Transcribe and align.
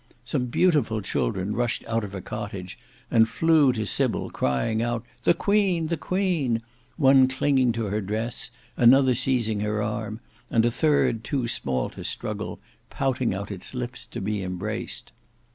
Some 0.25 0.47
beautiful 0.47 1.03
children 1.03 1.55
rushed 1.55 1.85
out 1.85 2.03
of 2.03 2.15
a 2.15 2.21
cottage 2.21 2.79
and 3.11 3.29
flew 3.29 3.71
to 3.73 3.85
Sybil, 3.85 4.31
crying 4.31 4.81
out, 4.81 5.05
"the 5.25 5.35
queen, 5.35 5.89
the 5.89 5.95
queen;" 5.95 6.63
one 6.97 7.27
clinging 7.27 7.71
to 7.73 7.85
her 7.85 8.01
dress, 8.01 8.49
another 8.75 9.13
seizing 9.13 9.59
her 9.59 9.79
arm, 9.79 10.19
and 10.49 10.65
a 10.65 10.71
third, 10.71 11.23
too 11.23 11.47
small 11.47 11.87
to 11.91 12.03
struggle, 12.03 12.59
pouting 12.89 13.35
out 13.35 13.51
its 13.51 13.75
lips 13.75 14.07
to 14.07 14.19
be 14.19 14.41
embraced. 14.41 15.11